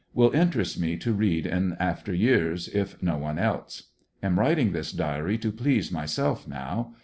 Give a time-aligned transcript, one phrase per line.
[0.15, 3.91] Will interest me to read in after years, if no one else.
[4.23, 6.95] Am writing this diary to please myself, now.